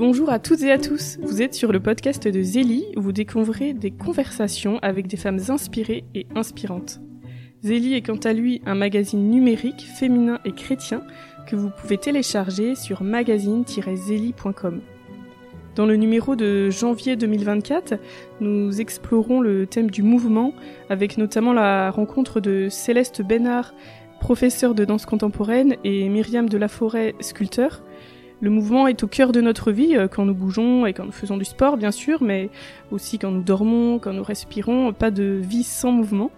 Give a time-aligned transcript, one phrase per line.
[0.00, 1.18] Bonjour à toutes et à tous.
[1.20, 5.40] Vous êtes sur le podcast de Zélie où vous découvrez des conversations avec des femmes
[5.50, 7.02] inspirées et inspirantes.
[7.62, 11.02] Zélie est quant à lui un magazine numérique, féminin et chrétien
[11.46, 14.80] que vous pouvez télécharger sur magazine-zélie.com.
[15.74, 17.96] Dans le numéro de janvier 2024,
[18.40, 20.54] nous explorons le thème du mouvement
[20.88, 23.74] avec notamment la rencontre de Céleste Bénard,
[24.18, 27.82] professeure de danse contemporaine, et Myriam de la Forêt, sculpteur.
[28.42, 31.12] Le mouvement est au cœur de notre vie euh, quand nous bougeons et quand nous
[31.12, 32.48] faisons du sport, bien sûr, mais
[32.90, 34.92] aussi quand nous dormons, quand nous respirons.
[34.94, 36.30] Pas de vie sans mouvement.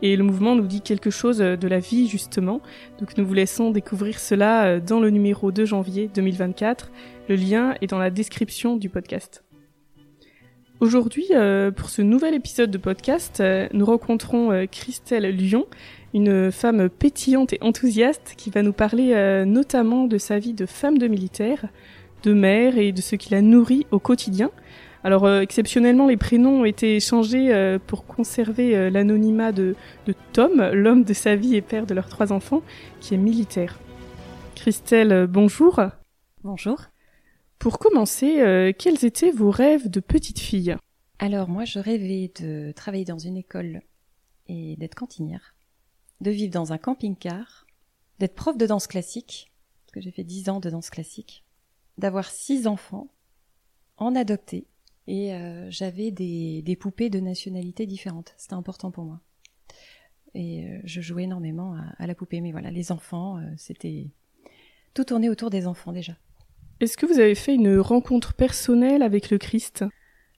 [0.00, 2.60] Et le mouvement nous dit quelque chose de la vie, justement.
[2.98, 6.90] Donc nous vous laissons découvrir cela euh, dans le numéro de janvier 2024.
[7.28, 9.44] Le lien est dans la description du podcast.
[10.80, 13.42] Aujourd'hui, euh, pour ce nouvel épisode de podcast,
[13.72, 15.66] nous rencontrons Christelle Lyon,
[16.14, 20.66] une femme pétillante et enthousiaste qui va nous parler euh, notamment de sa vie de
[20.66, 21.68] femme de militaire,
[22.22, 24.50] de mère et de ce qui la nourrit au quotidien.
[25.04, 29.74] Alors euh, exceptionnellement, les prénoms ont été changés euh, pour conserver l'anonymat de,
[30.06, 32.62] de Tom, l'homme de sa vie et père de leurs trois enfants,
[33.00, 33.78] qui est militaire.
[34.54, 35.80] Christelle, bonjour.
[36.44, 36.78] Bonjour.
[37.58, 40.76] Pour commencer, quels étaient vos rêves de petite fille?
[41.18, 43.82] Alors moi, je rêvais de travailler dans une école
[44.48, 45.54] et d'être cantinière
[46.22, 47.66] de vivre dans un camping-car,
[48.18, 49.52] d'être prof de danse classique,
[49.84, 51.44] parce que j'ai fait dix ans de danse classique,
[51.98, 53.08] d'avoir six enfants,
[53.98, 54.66] en adopter,
[55.06, 58.34] et euh, j'avais des, poupées de nationalités différentes.
[58.36, 59.20] C'était important pour moi.
[60.34, 64.10] Et euh, je jouais énormément à, la poupée, mais voilà, les enfants, euh, c'était
[64.94, 66.16] tout tourné autour des enfants déjà.
[66.80, 69.84] Est-ce que vous avez fait une rencontre personnelle avec le Christ?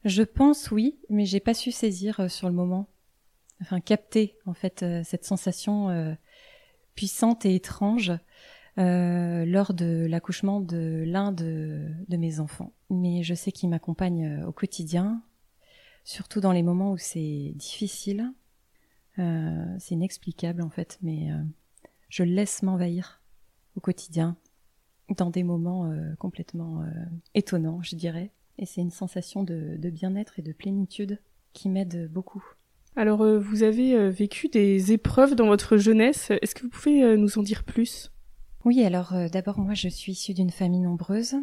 [0.05, 2.89] Je pense oui, mais j'ai pas su saisir sur le moment
[3.65, 6.15] enfin capter en fait euh, cette sensation euh,
[6.95, 8.13] puissante et étrange
[8.77, 12.75] euh, lors de l'accouchement de l'un de, mes enfants.
[12.91, 15.23] Mais je sais qu'il m'accompagne au quotidien,
[16.05, 18.33] surtout dans les moments où c'est difficile.
[19.17, 21.31] c'est inexplicable en fait, mais
[22.09, 23.23] je laisse m'envahir
[23.77, 24.37] au quotidien,
[25.17, 26.85] dans des moments complètement
[27.35, 28.33] étonnants, je dirais.
[28.59, 31.21] Et c'est une sensation de bien-être et de plénitude
[31.53, 32.45] qui m'aide beaucoup.
[32.97, 36.31] Alors, euh, vous avez euh, vécu des épreuves dans votre jeunesse.
[36.43, 38.13] Est-ce que vous pouvez euh, nous en dire plus?
[38.65, 41.35] Oui, alors d'abord, moi, je suis issue d'une famille nombreuse,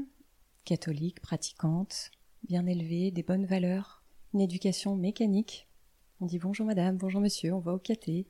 [0.66, 2.10] catholique, pratiquante,
[2.48, 4.02] bien élevée, des bonnes valeurs,
[4.34, 5.68] une éducation mécanique.
[6.20, 8.26] On dit bonjour madame, bonjour monsieur, on va au caté.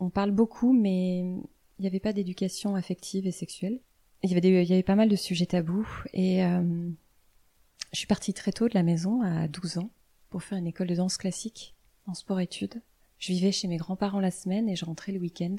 [0.00, 3.80] On parle beaucoup, mais il n'y avait pas d'éducation affective et sexuelle.
[4.22, 8.34] Il y, avait il y avait pas mal de sujets tabous et je suis partie
[8.34, 9.90] très tôt de la maison, à 12 ans,
[10.28, 11.73] pour faire une école de danse classique
[12.06, 12.82] en sport-études.
[13.18, 15.56] Je vivais chez mes grands-parents la semaine et je rentrais le week-end.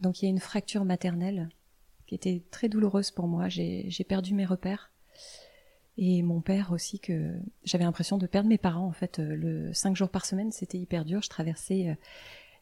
[0.00, 1.48] Donc il y a une fracture maternelle
[2.06, 3.48] qui était très douloureuse pour moi.
[3.48, 4.92] J'ai perdu mes repères.
[5.98, 9.18] Et mon père aussi, que j'avais l'impression de perdre mes parents en fait.
[9.18, 11.22] Euh, le cinq jours par semaine, c'était hyper dur.
[11.22, 11.94] Je traversais euh,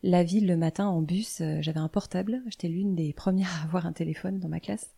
[0.04, 1.40] la ville le matin en bus.
[1.40, 2.42] Euh, j'avais un portable.
[2.46, 4.94] J'étais l'une des premières à avoir un téléphone dans ma classe.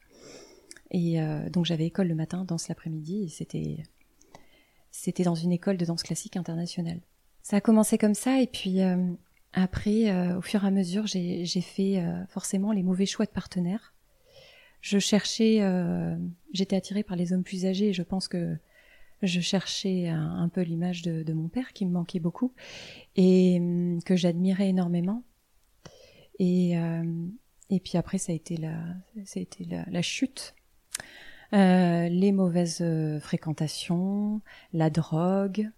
[0.92, 1.18] Et
[1.50, 3.24] donc j'avais école le matin, danse l'après-midi.
[3.24, 3.82] Et c'était
[4.92, 7.00] c'était dans une école de danse classique internationale
[7.46, 8.96] ça a commencé comme ça et puis euh,
[9.52, 13.30] après, euh, au fur et à mesure, j'ai fait euh, forcément les mauvais choix de
[13.30, 13.94] partenaires.
[14.80, 15.60] Je cherchais,
[16.52, 18.56] j'étais attirée par les hommes plus âgés et je pense que
[19.22, 22.52] je cherchais un, peu l'image de, mon père qui me manquait beaucoup
[23.16, 25.22] et hum, que j'admirais énormément.
[26.40, 26.76] Et,
[27.68, 28.76] puis après, ça a été la,
[29.24, 30.54] ça a été la, la chute.
[31.52, 32.84] les mauvaises
[33.20, 34.40] fréquentations,
[34.72, 35.70] la drogue,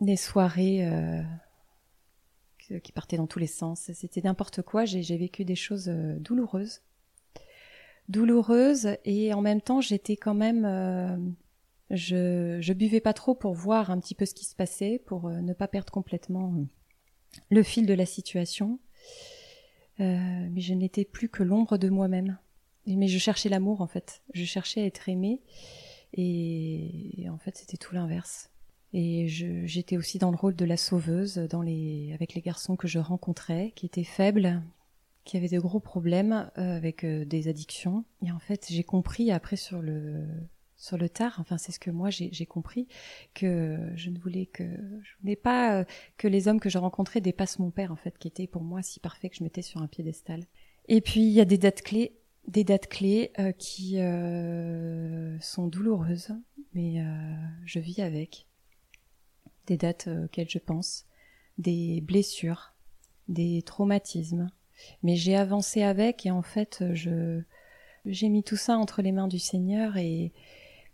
[0.00, 0.86] des soirées
[2.70, 3.90] euh, qui partaient dans tous les sens.
[3.92, 4.84] C'était n'importe quoi.
[4.84, 6.82] J'ai vécu des choses euh, douloureuses.
[8.08, 10.64] Douloureuses et en même temps j'étais quand même...
[10.64, 11.16] Euh,
[11.90, 15.30] je, je buvais pas trop pour voir un petit peu ce qui se passait, pour
[15.30, 16.66] ne pas perdre complètement
[17.48, 18.80] le fil de la situation.
[20.00, 22.38] mais je n'étais plus que l'ombre de moi-même.
[22.88, 24.22] Mais je cherchais l'amour en fait.
[24.34, 25.42] Je cherchais à être aimée.
[26.12, 28.50] et en fait c'était tout l'inverse.
[28.92, 33.72] Et j'étais aussi dans le rôle de la sauveuse avec les garçons que je rencontrais,
[33.74, 34.62] qui étaient faibles,
[35.26, 38.04] qui avaient de gros problèmes euh, avec euh, des addictions.
[38.24, 40.24] Et en fait, j'ai compris après sur le,
[40.76, 42.86] sur le tard, enfin c'est ce que moi j'ai compris,
[43.34, 44.48] que je ne voulais
[45.36, 45.84] pas euh,
[46.16, 48.82] que les hommes que je rencontrais dépassent mon père en fait, qui était pour moi
[48.82, 50.44] si parfait que je mettais sur un piédestal.
[50.88, 52.12] Et puis il y a des dates clés,
[52.46, 53.96] des dates clés qui
[55.40, 56.30] sont douloureuses,
[56.74, 57.04] mais
[57.64, 58.45] je vis avec
[59.66, 61.06] des dates euh, auxquelles je pense,
[61.58, 62.74] des blessures,
[63.28, 64.50] des traumatismes.
[65.02, 67.40] Mais j'ai avancé avec et en fait, je
[68.04, 70.32] j'ai mis tout ça entre les mains du Seigneur et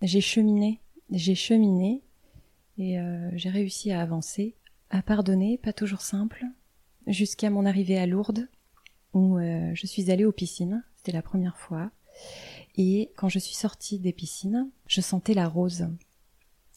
[0.00, 0.80] j'ai cheminé,
[1.10, 2.02] j'ai cheminé
[2.78, 4.56] et euh, j'ai réussi à avancer,
[4.90, 6.44] à pardonner, pas toujours simple,
[7.06, 8.48] jusqu'à mon arrivée à Lourdes
[9.12, 11.90] où euh, je suis allée aux piscines, c'était la première fois.
[12.76, 15.88] Et quand je suis sortie des piscines, je sentais la rose.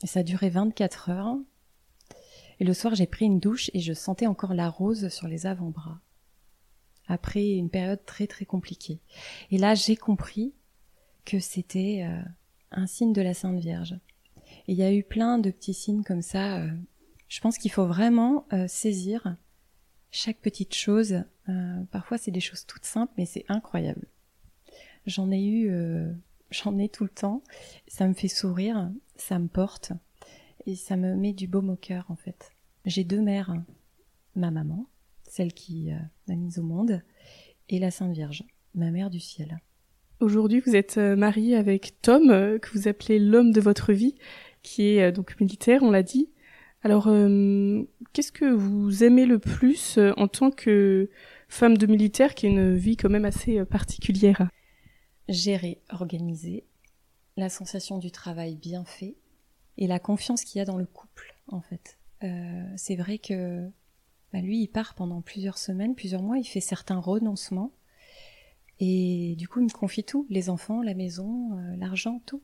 [0.03, 1.38] Et ça a duré 24 heures.
[2.59, 5.45] Et le soir, j'ai pris une douche et je sentais encore la rose sur les
[5.45, 5.99] avant-bras.
[7.07, 8.99] Après une période très très compliquée.
[9.51, 10.53] Et là, j'ai compris
[11.23, 12.21] que c'était euh,
[12.71, 13.95] un signe de la Sainte Vierge.
[14.67, 16.57] Et il y a eu plein de petits signes comme ça.
[16.57, 16.71] Euh,
[17.27, 19.35] je pense qu'il faut vraiment euh, saisir
[20.11, 21.23] chaque petite chose.
[21.91, 24.07] parfois, c'est des choses toutes simples, mais c'est incroyable.
[25.05, 25.69] J'en ai eu,
[26.51, 27.43] j'en ai tout le temps.
[27.89, 29.91] Ça me fait sourire, ça me porte
[30.65, 32.51] et ça me met du baume au cœur en fait.
[32.85, 33.56] J'ai deux mères,
[34.35, 34.88] ma maman,
[35.23, 35.89] celle qui
[36.27, 37.01] m'a mise au monde,
[37.69, 38.44] et la Sainte Vierge,
[38.75, 39.59] ma mère du ciel.
[40.21, 44.15] Aujourd'hui, vous êtes euh, mariée avec Tom, euh, que vous appelez l'homme de votre vie,
[44.63, 46.29] qui est euh, donc militaire, on l'a dit.
[46.83, 47.06] Alors,
[48.13, 51.09] qu'est-ce que vous aimez le plus en tant que
[51.50, 54.47] femme de militaire, qui a une vie quand même assez particulière?
[55.27, 56.63] Gérer, organiser,
[57.38, 59.15] la sensation du travail bien fait
[59.77, 62.00] et la confiance qu'il y a dans le couple, en fait.
[62.77, 63.69] c'est vrai que
[64.33, 67.72] bah, lui, il part pendant plusieurs semaines, plusieurs mois, il fait certains renoncements
[68.80, 72.44] et du coup, il me confie tout, les enfants, la maison, euh, l'argent, tout.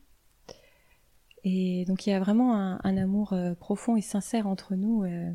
[1.43, 5.03] Et donc il y a vraiment un, amour euh, profond et sincère entre nous.
[5.03, 5.33] Euh,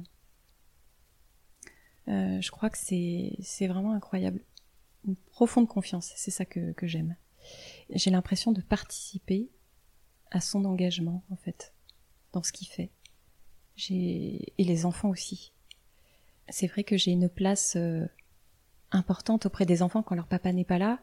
[2.07, 4.41] je crois que c'est vraiment incroyable.
[5.05, 7.17] Une profonde confiance, c'est ça que, que j'aime.
[7.91, 9.51] J'ai l'impression de participer
[10.31, 11.75] à son engagement, en fait,
[12.45, 12.91] ce qu'il fait.
[13.91, 15.53] Et les enfants aussi.
[16.49, 17.77] C'est vrai que j'ai une place
[18.91, 20.99] importante auprès des enfants quand leur papa n'est pas là.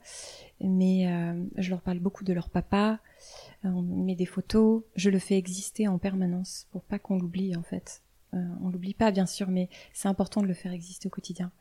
[0.61, 2.99] Mais euh, je leur parle beaucoup de leur papa.
[3.65, 4.83] Euh, on met des photos.
[4.95, 8.01] Je le fais exister en permanence pour pas qu'on l'oublie en fait.
[8.33, 11.51] Euh, on l'oublie pas bien sûr, mais c'est important de le faire exister au quotidien.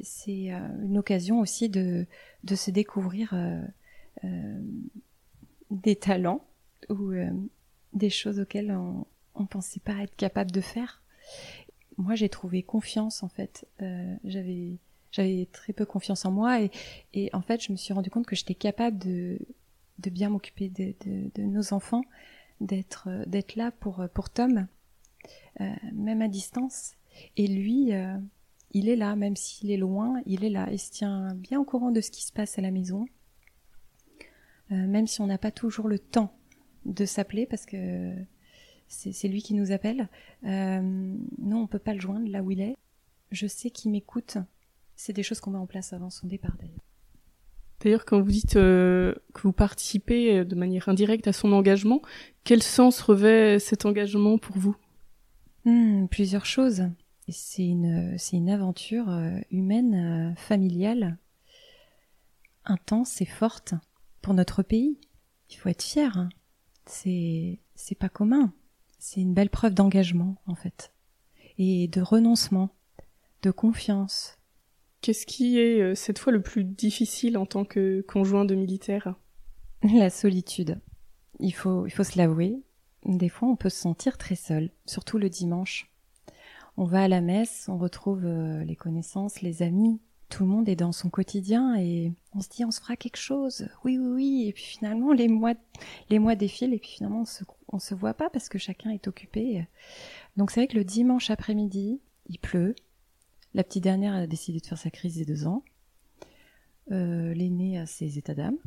[0.00, 2.06] C'est une occasion aussi de,
[2.42, 3.32] de se découvrir
[5.70, 6.44] des talents
[6.88, 7.12] ou
[7.92, 11.02] des choses auxquelles on, on pensait pas être capable de faire.
[11.96, 13.66] Moi, j'ai trouvé confiance en fait.
[14.24, 14.78] J'avais
[15.12, 16.60] j'avais très peu confiance en moi
[17.12, 19.38] et, en fait je me suis rendu compte que j'étais capable de,
[20.00, 22.02] de bien m'occuper de, de, nos enfants,
[22.60, 24.66] d'être d'être là pour pour Tom,
[25.60, 26.94] euh, même à distance.
[27.36, 28.16] Et lui, euh,
[28.72, 30.68] il est là, même s'il est loin, il est là.
[30.72, 33.06] Il se tient bien au courant de ce qui se passe à la maison,
[34.72, 36.36] euh, même si on n'a pas toujours le temps
[36.84, 38.14] de s'appeler parce que
[38.94, 40.08] c'est lui qui nous appelle.
[40.44, 40.80] Euh,
[41.38, 42.76] non, on peut pas le joindre là où il est.
[43.30, 44.38] Je sais qu'il m'écoute
[44.96, 46.84] c'est des choses qu'on met en place avant son départ d'ailleurs.
[47.80, 52.00] D'ailleurs, quand vous dites euh, que vous participez euh, de manière indirecte à son engagement,
[52.44, 54.76] quel sens revêt cet engagement pour vous?
[55.64, 56.84] Hmm, Plusieurs choses.
[57.28, 59.08] C'est une, une aventure
[59.50, 61.16] humaine, familiale,
[62.64, 63.74] intense et forte
[64.20, 64.98] pour notre pays.
[65.50, 66.16] Il faut être fier.
[66.18, 66.28] Hein.
[66.86, 68.52] C'est, c'est pas commun.
[69.06, 70.90] C'est une belle preuve d'engagement, en fait.
[71.58, 72.70] Et de renoncement,
[73.42, 74.38] de confiance,
[75.02, 79.14] Qu'est-ce qui est euh, cette fois le plus difficile en tant que conjoint de militaire?
[79.82, 80.80] La solitude.
[81.40, 82.62] Il faut, il faut se l'avouer.
[83.04, 85.92] Des fois, on peut se sentir très seul, surtout le dimanche.
[86.78, 90.00] On va à la messe, on retrouve euh, les connaissances, les amis.
[90.30, 93.18] Tout le monde est dans son quotidien et on se dit on se fera quelque
[93.18, 93.68] chose.
[93.84, 94.48] Oui, oui, oui.
[94.48, 95.52] Et puis finalement, les mois,
[96.08, 98.90] les mois défilent et puis finalement, on se, on se voit pas parce que chacun
[98.90, 99.66] est occupé.
[100.36, 102.74] Donc c'est vrai que le dimanche après-midi, il pleut,
[103.54, 105.62] la petite dernière a décidé de faire sa crise des deux ans.
[106.90, 108.58] Euh, L'aîné a ses états d'âme.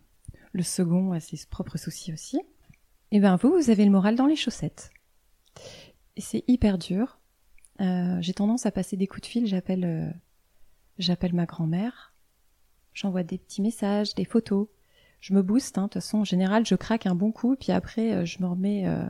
[0.54, 2.38] Le second a ses propres soucis aussi.
[2.38, 4.92] Et eh ben vous, vous avez le moral dans les chaussettes.
[6.16, 7.20] Et c'est hyper dur.
[7.82, 9.46] Euh, J'ai tendance à passer des coups de fil.
[9.46, 10.10] J'appelle, euh,
[10.98, 12.14] j'appelle ma grand-mère.
[12.94, 14.68] J'envoie des petits messages, des photos.
[15.20, 15.78] Je me booste.
[15.78, 15.84] Hein.
[15.84, 18.48] De toute façon, en général, je craque un bon coup, puis après, euh, je me
[18.48, 18.88] remets.
[18.88, 19.04] Euh,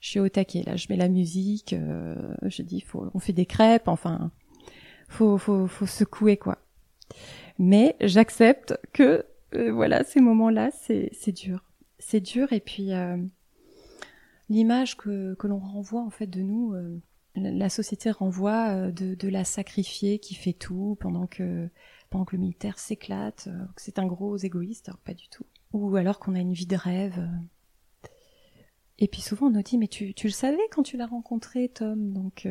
[0.00, 0.62] je suis au taquet.
[0.64, 1.74] Là, je mets la musique.
[1.74, 3.88] je dis, faut, on fait des crêpes.
[3.88, 4.30] Enfin,
[5.08, 6.58] faut, faut, faut secouer quoi.
[7.58, 9.24] Mais j'accepte que
[9.54, 11.64] euh, voilà ces moments-là, c'est c'est dur,
[11.98, 13.16] c'est dur et puis euh,
[14.48, 16.98] l'image que que l'on renvoie en fait de nous, euh,
[17.34, 21.68] la société renvoie de la sacrifier qui fait tout pendant que
[22.10, 25.44] pendant que le militaire s'éclate, que c'est un gros égoïste, alors pas du tout.
[25.72, 27.28] Ou alors qu'on a une vie de rêve.
[28.98, 31.68] Et puis souvent on nous dit mais tu tu le savais quand tu l'as rencontré
[31.68, 32.12] Tom?
[32.12, 32.46] Donc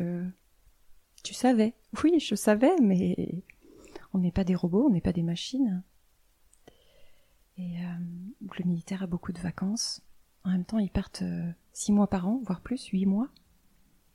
[1.22, 1.74] tu savais.
[2.04, 3.42] Oui, je savais, mais
[4.12, 5.82] on n'est pas des robots, on n'est pas des machines.
[7.56, 10.02] Et euh, le militaire a beaucoup de vacances.
[10.44, 13.28] En même temps, ils partent euh, six mois par an, voire plus, huit mois.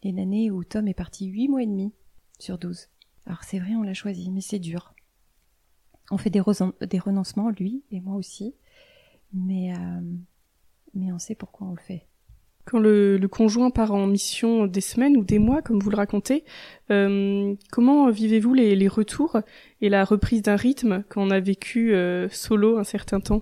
[0.02, 1.94] Il y a une année où Tom est parti huit mois et demi
[2.40, 2.90] sur douze.
[3.26, 4.93] Alors c'est vrai, on l'a choisi, mais c'est dur.
[6.13, 6.43] On fait des,
[6.82, 8.53] des, renoncements, lui et moi aussi,
[9.34, 10.01] mais, euh,
[10.93, 12.05] mais on sait pourquoi on le fait.
[12.65, 16.46] Quand le, conjoint part en mission des semaines ou des mois, comme vous le racontez,
[16.91, 19.39] euh, comment vivez-vous les, retours
[19.82, 23.41] et la reprise d'un rythme quand on a vécu euh, solo un certain temps?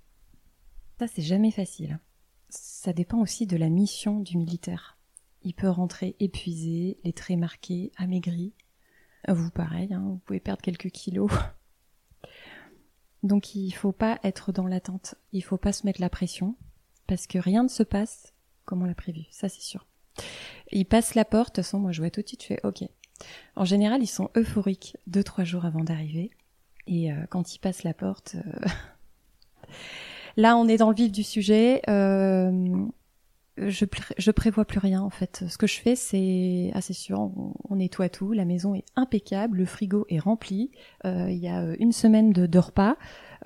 [0.97, 1.99] Ça, c'est jamais facile.
[2.47, 4.97] Ça dépend aussi de la mission du militaire.
[5.43, 8.53] Il peut rentrer épuisé, les traits marqués, amaigri.
[9.27, 11.29] Vous, pareil, hein, vous pouvez perdre quelques kilos.
[13.23, 15.15] Donc, il faut pas être dans l'attente.
[15.31, 16.55] Il faut pas se mettre la pression
[17.07, 18.33] parce que rien ne se passe
[18.65, 19.85] comme on l'a prévu, ça c'est sûr.
[20.71, 22.59] Ils passent la porte, de toute façon moi je vois tout de suite, je fais
[22.63, 22.83] ok.
[23.57, 26.31] En général ils sont euphoriques deux trois jours avant d'arriver
[26.87, 28.67] et euh, quand ils passent la porte, euh,
[30.37, 31.81] là on est dans le vif du sujet.
[31.89, 32.85] Euh,
[33.57, 33.85] je,
[34.17, 35.43] je prévois plus rien en fait.
[35.47, 37.19] Ce que je fais, c'est assez sûr,
[37.69, 40.71] on, nettoie tout, la maison est impeccable, le frigo est rempli,
[41.03, 42.97] il y a une semaine de, repas.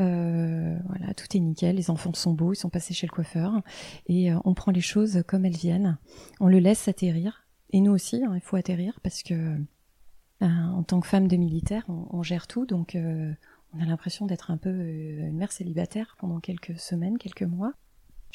[0.02, 1.76] Euh, voilà, tout est nickel.
[1.76, 3.62] Les enfants sont beaux, ils sont passés chez le coiffeur
[4.08, 5.98] et euh, on prend les choses comme elles viennent.
[6.40, 7.46] On le laisse atterrir.
[7.72, 11.38] Et nous aussi, hein, il faut atterrir parce que euh, en tant que femme de
[11.38, 16.40] militaire, on, gère tout, donc on a l'impression d'être un peu une mère célibataire pendant
[16.40, 17.74] quelques semaines, quelques mois.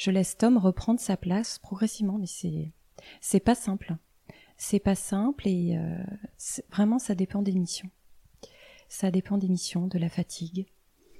[0.01, 2.71] Je laisse Tom reprendre sa place progressivement, mais c'est
[3.19, 3.97] c'est pas simple.
[4.57, 5.77] C'est pas simple et
[6.71, 7.91] vraiment ça dépend des missions.
[8.89, 10.65] Ça dépend des missions, de la fatigue,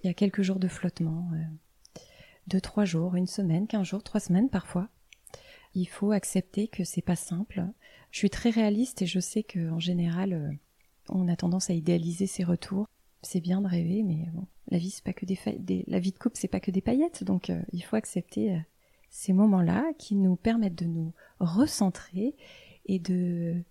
[0.04, 2.02] il y a quelques jours de flottement, euh,
[2.48, 4.90] deux, trois jours, une semaine, quinze jours, trois semaines parfois.
[5.76, 7.64] Il faut accepter que c'est pas simple.
[8.10, 10.52] Je suis très réaliste et je sais qu'en général, euh,
[11.10, 12.88] on a tendance à idéaliser ses retours.
[13.22, 14.26] C'est bien de rêver, mais
[14.70, 17.24] la vie c'est pas que des, la vie de couple c'est pas que des paillettes,
[17.24, 18.60] donc euh, il faut accepter
[19.12, 22.36] ces moments-là qui nous permettent de nous recentrer
[22.86, 23.64] et de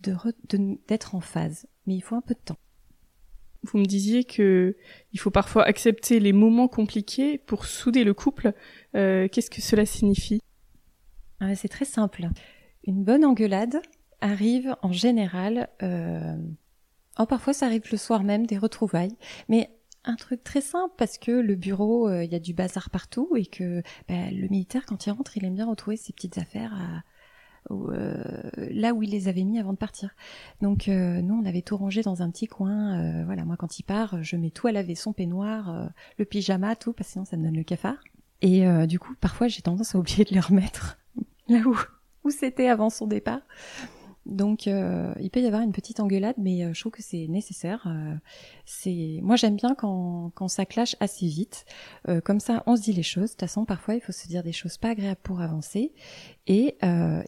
[0.00, 1.66] d'être en phase.
[1.86, 2.58] Mais il faut un peu de temps.
[3.64, 4.76] Vous me disiez que
[5.12, 8.54] il faut parfois accepter les moments compliqués pour souder le couple.
[8.94, 10.40] Euh, qu'est-ce que cela signifie?
[11.40, 12.28] Ah, C'est très simple.
[12.84, 13.82] Une bonne engueulade
[14.20, 15.68] arrive en général.
[15.82, 16.36] Euh...
[17.18, 19.16] Oh, parfois ça arrive le soir même des retrouvailles,
[19.48, 19.70] mais
[20.04, 23.34] un truc très simple parce que le bureau, euh, il y a du bazar partout
[23.36, 27.02] et que bah, le militaire quand il rentre, il aime bien retrouver ses petites affaires
[27.70, 30.10] euh, là où il les avait mis avant de partir.
[30.62, 33.24] Donc euh, nous, on avait tout rangé dans un petit coin.
[33.24, 36.92] Voilà, moi quand il part, je mets tout à laver, son peignoir, le pyjama, tout,
[36.92, 37.98] parce que sinon ça me donne le cafard.
[38.40, 40.98] Et du coup, parfois, j'ai tendance à oublier de les remettre
[41.48, 41.76] là où
[42.24, 43.40] où c'était avant son départ.
[44.28, 47.26] Donc euh, il peut y avoir une petite engueulade, mais euh, je trouve que c'est
[47.28, 47.86] nécessaire.
[47.86, 48.14] Euh,
[48.66, 51.64] c'est moi j'aime bien quand, quand ça clash assez vite.
[52.24, 53.24] comme ça, on se dit les choses.
[53.24, 55.92] De toute façon, parfois il faut se dire des choses pas agréables pour avancer.
[56.46, 56.76] Et,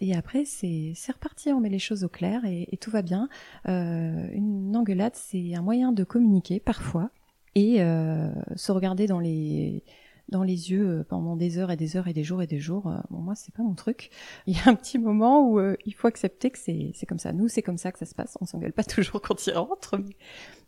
[0.00, 1.52] et après c'est c'est reparti.
[1.52, 3.28] On met les choses au clair et tout va bien.
[3.66, 7.10] une engueulade, c'est un moyen de communiquer parfois
[7.54, 9.84] et se regarder dans les
[10.30, 12.58] dans les yeux euh, pendant des heures et des heures et des jours et des
[12.58, 12.86] jours.
[12.86, 14.10] Euh, bon, moi, c'est pas mon truc.
[14.46, 17.18] Il y a un petit moment où euh, il faut accepter que c'est, c'est comme
[17.18, 17.32] ça.
[17.32, 18.38] Nous, c'est comme ça que ça se passe.
[18.40, 20.00] On s'engueule pas toujours quand il rentre.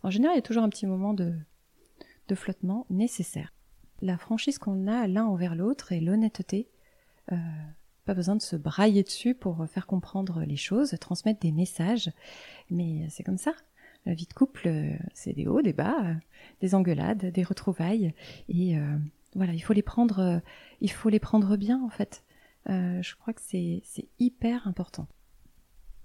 [0.02, 1.33] En général, il y a toujours un petit moment de,
[2.28, 3.52] de flottement nécessaire.
[4.00, 6.69] La franchise qu'on a l'un envers l'autre et l'honnêteté,
[8.04, 12.11] pas besoin de se brailler dessus pour faire comprendre les choses, transmettre des messages.
[12.69, 13.52] Mais c'est comme ça.
[14.07, 14.69] La vie de couple,
[15.14, 16.16] c'est des hauts, des bas,
[16.61, 18.12] des engueulades, des retrouvailles.
[18.49, 18.76] Et
[19.34, 20.38] voilà, il faut les prendre, euh,
[20.80, 22.24] il faut les prendre bien en fait.
[22.68, 23.82] Euh, je crois que c'est
[24.18, 25.08] hyper important.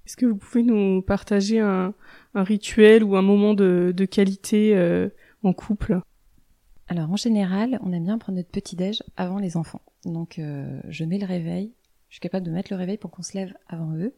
[0.05, 1.93] Est-ce que vous pouvez nous partager un,
[2.33, 5.09] un rituel ou un moment de, de qualité euh,
[5.43, 5.99] en couple?
[6.87, 9.81] Alors en général, on aime bien prendre notre petit déj avant les enfants.
[10.05, 11.73] Donc euh, je mets le réveil.
[12.07, 14.15] Je suis capable de mettre le réveil pour qu'on se lève avant eux.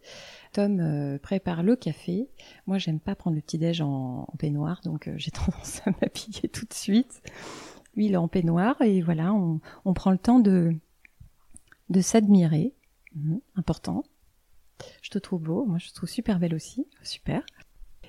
[0.54, 2.30] Tom euh, prépare le café.
[2.68, 6.50] Moi, j'aime pas prendre le petit déj en, en peignoir, donc j'ai tendance à m'habiller
[6.54, 7.20] tout de suite
[8.16, 10.76] en peignoir et voilà, on, on prend le temps de,
[11.90, 12.74] de s'admirer.
[13.16, 14.04] Mhm, important.
[15.02, 17.44] Je te trouve beau, moi je te trouve super belle aussi, super.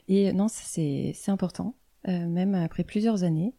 [0.09, 1.75] Et non, c'est important,
[2.09, 3.55] euh, même après plusieurs années,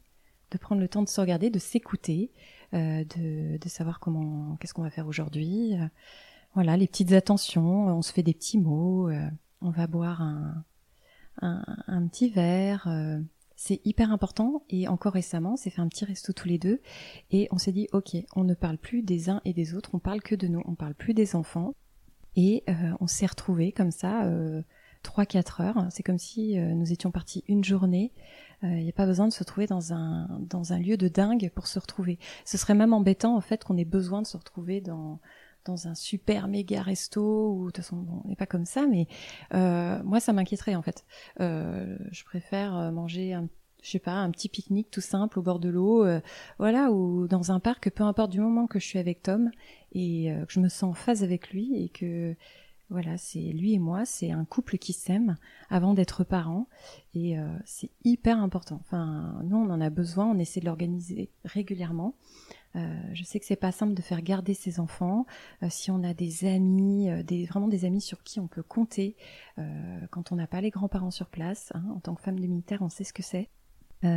[0.51, 2.31] de prendre le temps de se regarder, de s'écouter,
[2.73, 5.75] euh, de, de, savoir comment, qu'est-ce qu'on va faire aujourd'hui.
[5.75, 5.87] Euh,
[6.53, 9.09] voilà, les petites attentions, on se fait des petits mots,
[9.61, 10.65] on va boire un,
[11.41, 12.89] un petit verre,
[13.63, 16.81] c'est hyper important et encore récemment, on s'est fait un petit resto tous les deux
[17.29, 19.99] et on s'est dit ok, on ne parle plus des uns et des autres, on
[19.99, 21.75] parle que de nous, on parle plus des enfants
[22.35, 24.63] et euh, on s'est retrouvés comme ça euh,
[25.03, 25.87] 3-4 heures.
[25.91, 28.11] C'est comme si euh, nous étions partis une journée.
[28.63, 31.07] Il euh, n'y a pas besoin de se trouver dans un dans un lieu de
[31.07, 32.19] dingue pour se retrouver.
[32.45, 35.19] Ce serait même embêtant en fait qu'on ait besoin de se retrouver dans
[35.65, 39.07] dans un super méga resto ou de toute façon on n'est pas comme ça mais
[39.53, 41.05] euh, moi ça m'inquiéterait en fait.
[41.39, 43.47] Euh, je préfère euh, manger un
[43.83, 46.05] je sais pas un petit pique-nique tout simple au bord de l'eau
[46.59, 49.49] voilà ou dans un parc peu importe du moment que je suis avec Tom
[49.91, 52.35] et que je me sens en phase avec lui et que
[52.91, 55.37] voilà, c'est lui et moi, c'est un couple qui s'aime
[55.69, 56.67] avant d'être parents
[57.15, 58.79] et c'est hyper important.
[58.81, 62.15] Enfin, nous on en a besoin, on essaie de l'organiser régulièrement.
[62.75, 65.25] Euh, je sais que c'est pas simple de faire garder ses enfants.
[65.63, 69.15] Euh, si on a des amis, euh, vraiment des amis sur qui on peut compter,
[70.09, 72.81] quand on n'a pas les grands-parents sur place, hein, en tant que femme de militaire,
[72.81, 73.49] on sait ce que c'est.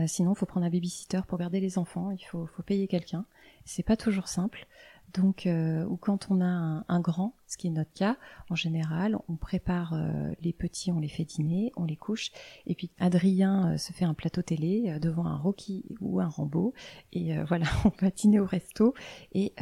[0.06, 2.10] sinon, il faut prendre un babysitter pour garder les enfants.
[2.10, 3.26] Il faut payer quelqu'un.
[3.66, 4.66] C'est pas toujours simple.
[5.12, 8.16] Donc, euh, ou quand on a un, grand, ce qui est notre cas,
[8.50, 12.32] en général, on prépare euh, les petits, on les fait dîner, on les couche,
[12.66, 16.74] et puis Adrien euh, se fait un plateau télé devant un Rocky ou un Rambo,
[17.12, 18.94] et voilà, on va dîner au resto,
[19.32, 19.54] et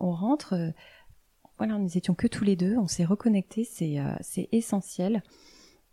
[0.00, 0.54] on rentre.
[1.58, 5.22] voilà, nous étions que tous les deux, on s'est reconnectés, c'est essentiel.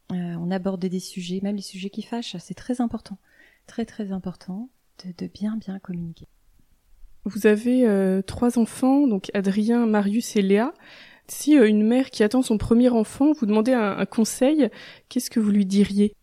[0.09, 3.19] on aborde des sujets, même les sujets qui fâchent, c'est très important,
[3.67, 4.69] très très important
[5.05, 6.27] de bien bien communiquer.
[7.25, 10.73] Vous avez euh, trois enfants, donc Adrien, Marius et Léa.
[11.27, 14.69] Si euh, une mère qui attend son premier enfant vous demandait un, conseil,
[15.07, 16.13] qu'est-ce que vous lui diriez?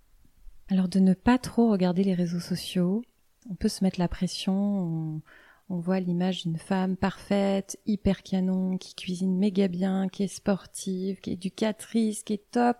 [0.70, 3.02] Alors de ne pas trop regarder les réseaux sociaux.
[3.48, 5.22] On peut se mettre la pression.
[5.68, 11.20] On, voit l'image d'une femme parfaite, hyper canon, qui cuisine méga bien, qui est sportive,
[11.20, 12.76] qui est éducatrice, qui est top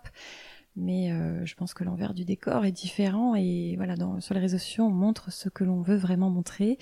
[0.76, 4.58] mais euh, je pense que l'envers du décor est différent et voilà sur les réseaux
[4.58, 6.78] sociaux on montre ce que l'on veut vraiment montrer.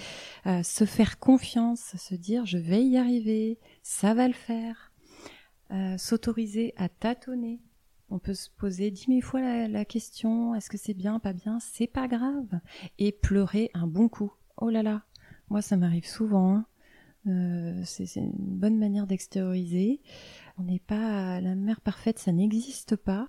[0.46, 4.92] Euh, se faire confiance se dire je vais y arriver ça va le faire.
[5.70, 7.60] Euh, s'autoriser à tâtonner.
[8.10, 11.58] On peut se poser dix mille fois la, question est-ce que c'est bien pas bien?
[11.60, 12.60] C'est pas grave.
[12.98, 14.32] Et pleurer un bon coup.
[14.58, 15.02] Oh là là.
[15.48, 16.64] Moi ça m'arrive souvent
[17.26, 17.82] hein.
[17.84, 20.02] c'est une bonne manière d'extérioriser.
[20.58, 23.28] On n'est pas la mère parfaite ça n'existe pas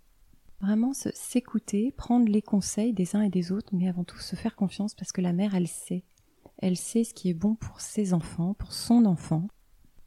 [0.61, 4.57] Vraiment s'écouter, prendre les conseils des uns et des autres, mais avant tout se faire
[4.57, 6.03] confiance parce que la mère, elle sait.
[6.57, 9.47] Elle sait ce qui est bon pour ses enfants, pour son enfant.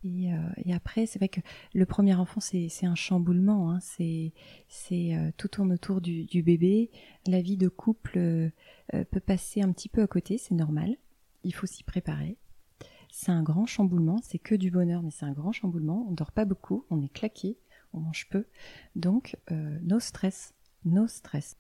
[0.05, 1.41] Et, euh, après, c'est vrai que
[1.73, 3.71] le premier enfant, c'est un chamboulement.
[3.71, 3.79] Hein.
[3.81, 4.33] C'est
[4.93, 6.91] euh, tout tourne autour du, bébé.
[7.27, 8.51] La vie de couple euh,
[8.91, 10.97] peut passer un petit peu à côté, c'est normal.
[11.45, 12.37] Il faut s'y préparer.
[13.11, 14.21] C'est un grand chamboulement.
[14.23, 16.07] C'est que du bonheur, mais c'est un grand chamboulement.
[16.11, 17.57] On dort pas beaucoup, on est claqué
[17.93, 18.47] on mange peu.
[18.97, 21.57] Donc, euh, no stress, no stress.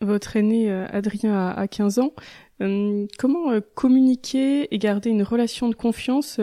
[0.00, 2.12] Votre aîné euh, Adrien a, 15 ans.
[2.60, 6.40] Euh, comment communiquer et garder une relation de confiance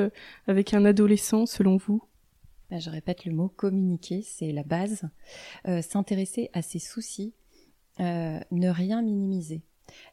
[0.47, 2.01] avec un adolescent selon vous?
[2.69, 5.03] Bah, Je répète le mot communiquer, c'est la base.
[5.81, 7.33] S'intéresser à ses soucis,
[7.99, 9.61] ne rien minimiser.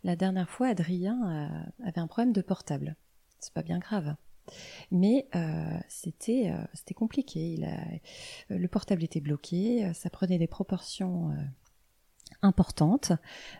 [0.04, 2.96] La dernière fois, Adrien avait un problème de portable.
[3.40, 4.14] C'est pas bien grave.
[4.90, 7.58] Mais euh, c'était euh, c'était compliqué.
[8.50, 11.34] Euh, le portable était bloqué, ça prenait des proportions
[12.40, 13.12] importantes.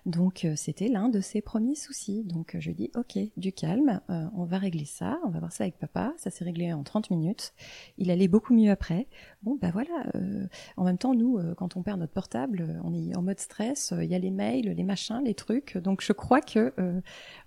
[0.06, 2.24] Donc c'était l'un de ses premiers soucis.
[2.24, 5.78] Donc je dis ok, du calme, on va régler ça, on va voir ça avec
[5.78, 6.12] papa.
[6.16, 7.54] Ça s'est réglé en 30 minutes.
[7.98, 9.08] Il allait beaucoup mieux après.
[9.42, 10.04] Bon bah voilà.
[10.76, 13.94] en même temps nous, quand on perd notre portable, on est en mode stress.
[13.96, 15.76] Il y a les mails, les machins, les trucs.
[15.78, 16.74] Donc je crois que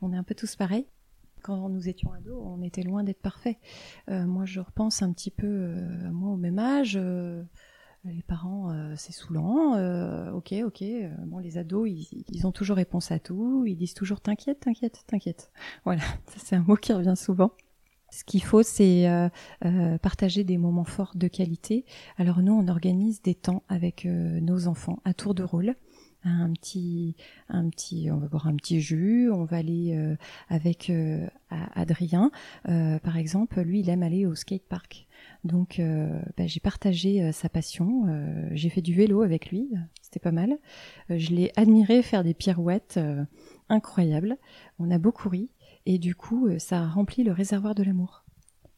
[0.01, 0.87] on est un peu tous pareils
[1.45, 3.59] quand nous étions ados, on était loin d'être parfait.
[4.09, 6.97] Euh, moi, je repense un petit peu euh, à moi au même âge.
[6.99, 7.43] Euh,
[8.03, 9.73] les parents, c'est saoulant.
[10.31, 10.83] ok, ok.
[11.25, 13.63] bon, les ados, ils, ont toujours réponse à tout.
[13.65, 15.51] Ils disent toujours t'inquiète, t'inquiète, t'inquiète.
[15.85, 16.03] Voilà,
[16.37, 17.51] c'est un mot qui revient souvent.
[18.11, 19.07] Ce qu'il faut, c'est
[20.03, 21.83] partager des moments forts de qualité.
[22.17, 25.75] Alors nous, on organise des temps avec nos enfants à tour de rôle
[26.25, 27.15] un petit,
[27.49, 30.15] un petit, on va boire un petit jus, on va aller euh,
[30.49, 32.31] avec euh, Adrien,
[32.67, 35.07] euh, par exemple, lui il aime aller au skate park.
[35.43, 35.79] Donc
[36.37, 38.05] bah, j'ai partagé sa passion,
[38.51, 40.57] j'ai fait du vélo avec lui, c'était pas mal.
[41.09, 42.99] je l'ai admiré faire des pirouettes
[43.69, 44.37] incroyables.
[44.79, 45.49] On a beaucoup ri
[45.85, 48.25] et du coup ça a rempli le réservoir de l'amour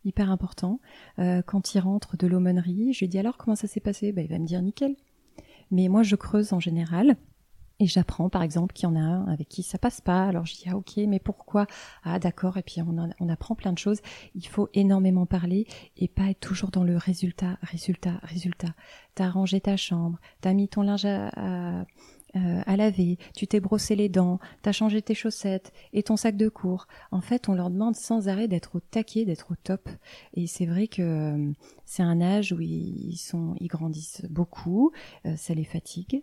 [0.04, 0.80] hyper important.
[1.18, 4.12] quand il rentre de l'aumônerie, je lui dis alors comment ça s'est passé?
[4.12, 4.96] Bah, Il va me dire nickel.
[5.72, 7.18] Mais moi je creuse en général
[7.80, 10.26] et j'apprends par exemple qu'il y en a un avec qui ça passe pas.
[10.26, 11.68] Alors je dis ah ok mais pourquoi?
[12.04, 14.02] Ah d'accord et puis on, apprend plein de choses.
[14.36, 18.74] Il faut énormément parler et pas être toujours dans le résultat, résultat, résultat.
[19.16, 21.06] T'as rangé ta chambre, t'as mis ton linge
[22.36, 26.36] euh, à laver, tu t'es brossé les dents, t'as changé tes chaussettes et ton sac
[26.36, 26.88] de cours.
[27.12, 29.90] En fait, on leur demande sans arrêt d'être au taquet, d'être au top.
[30.34, 31.52] Et c'est vrai que euh,
[31.86, 34.92] c'est un âge où ils sont, ils grandissent beaucoup,
[35.26, 36.22] euh, ça les fatigue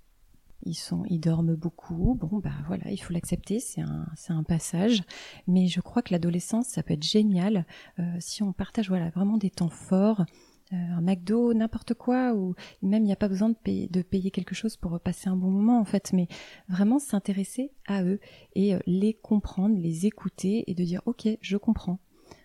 [0.65, 2.15] ils sont, ils dorment beaucoup.
[2.21, 5.03] Bon, bah voilà, il faut l'accepter, c'est un, un passage.
[5.47, 7.67] Mais je crois que l'adolescence, ça peut être génial
[7.99, 10.25] euh, si on partage, voilà, vraiment des temps forts.
[10.73, 14.31] un McDo, n'importe quoi, ou même il n'y a pas besoin de payer, de payer
[14.31, 16.27] quelque chose pour passer un bon moment en fait, mais
[16.69, 18.19] vraiment s'intéresser à eux
[18.55, 22.01] et les comprendre, les écouter et de dire ok, je comprends,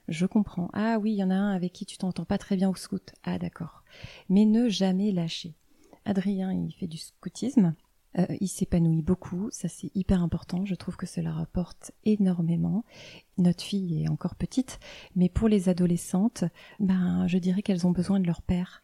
[0.08, 0.70] je comprends.
[0.74, 2.76] Ah oui, il y en a un avec qui tu t'entends pas très bien au
[2.76, 3.14] scout.
[3.24, 3.84] Ah d'accord.
[4.28, 5.56] Mais ne jamais lâcher.
[6.06, 7.76] Adrien, il fait du scoutisme.
[8.18, 12.84] Euh, il s'épanouit beaucoup, ça c'est hyper important, je trouve que cela rapporte énormément.
[13.38, 14.80] Notre fille est encore petite,
[15.16, 16.44] mais pour les adolescentes,
[16.80, 18.82] ben je dirais qu'elles ont besoin de leur père.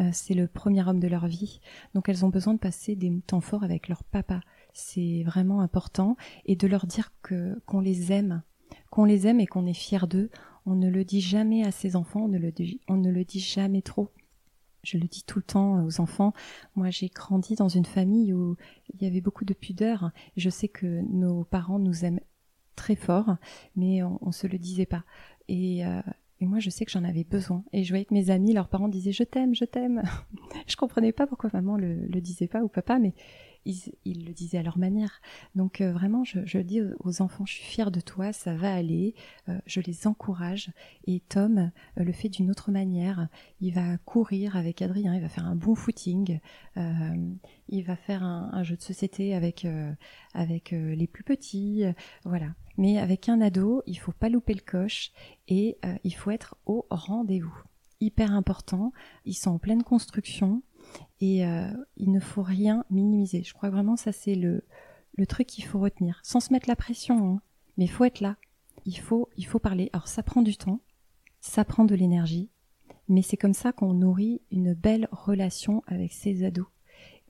[0.00, 1.60] Euh, c'est le premier homme de leur vie,
[1.94, 4.40] donc elles ont besoin de passer des temps forts avec leur papa.
[4.72, 8.42] C'est vraiment important et de leur dire qu'on les aime,
[8.90, 10.30] qu'on les aime et qu'on est fier d'eux.
[10.64, 12.28] On ne le dit jamais à ses enfants, on
[12.96, 14.10] ne le dit jamais trop
[14.82, 16.32] je le dis tout le temps aux enfants,
[16.74, 18.56] moi j'ai grandi dans une famille où
[18.94, 20.10] il y avait beaucoup de pudeur.
[20.36, 22.20] Je sais que nos parents nous aiment
[22.76, 23.36] très fort,
[23.76, 25.04] mais on, ne se le disait pas.
[25.48, 26.00] Et, euh,
[26.40, 27.64] et moi je sais que j'en avais besoin.
[27.72, 30.02] Et je voyais que mes amis, leurs parents disaient je t'aime, je t'aime.
[30.66, 33.14] je comprenais pas pourquoi maman le, le disait pas ou papa, mais
[33.64, 35.20] ils, le disaient à leur manière.
[35.54, 39.14] Donc euh, vraiment, je, dis aux enfants, je suis fière de toi, ça va aller,
[39.48, 40.70] euh, je les encourage.
[41.06, 43.28] Et Tom euh, le fait d'une autre manière.
[43.60, 46.40] Il va courir avec Adrien, il va faire un bon footing,
[46.76, 49.66] il va faire un, jeu de société avec
[50.34, 51.84] avec les plus petits,
[52.24, 52.54] voilà.
[52.76, 55.12] Mais avec un ado, il faut pas louper le coche
[55.48, 57.62] et il faut être au rendez-vous.
[58.00, 58.92] Hyper important.
[59.24, 60.62] Ils sont en pleine construction
[61.20, 63.42] et euh, il ne faut rien minimiser.
[63.42, 64.64] Je crois vraiment ça c'est le,
[65.14, 67.40] le truc qu'il faut retenir, sans se mettre la pression, hein.
[67.76, 68.36] mais il faut être là.
[68.84, 69.90] Il faut, il faut parler.
[69.92, 70.80] Alors ça prend du temps,
[71.40, 72.50] ça prend de l'énergie,
[73.08, 76.66] mais c'est comme ça qu'on nourrit une belle relation avec ses ados.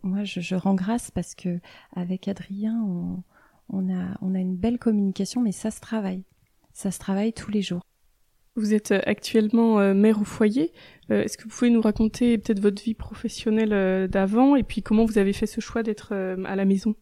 [0.03, 1.61] Moi, je, je rends grâce parce que
[1.95, 3.23] avec Adrien, on,
[3.69, 6.25] on, a, on a une belle communication, mais ça se travaille.
[6.73, 7.83] Ça se travaille tous les jours.
[8.55, 10.73] Vous êtes euh, actuellement euh, mère au foyer.
[11.11, 15.07] Euh, est-ce que vous pouvez nous raconter peut-être votre vie professionnelle d'avant et puis comment
[15.07, 16.95] vous avez fait ce choix d'être à la maison?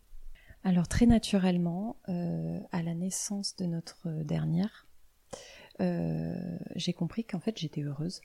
[0.62, 4.86] Alors très naturellement, à la naissance de notre dernière,
[5.78, 8.20] j'ai compris qu'en fait j'étais heureuse